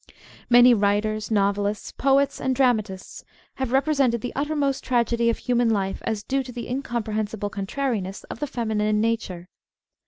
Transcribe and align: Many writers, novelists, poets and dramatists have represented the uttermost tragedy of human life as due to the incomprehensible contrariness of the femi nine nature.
Many 0.49 0.73
writers, 0.73 1.29
novelists, 1.29 1.91
poets 1.91 2.41
and 2.41 2.55
dramatists 2.55 3.23
have 3.57 3.71
represented 3.71 4.21
the 4.21 4.33
uttermost 4.35 4.83
tragedy 4.83 5.29
of 5.29 5.37
human 5.37 5.69
life 5.69 6.01
as 6.05 6.23
due 6.23 6.41
to 6.41 6.51
the 6.51 6.67
incomprehensible 6.67 7.51
contrariness 7.51 8.23
of 8.23 8.39
the 8.39 8.47
femi 8.47 8.77
nine 8.77 8.99
nature. 8.99 9.47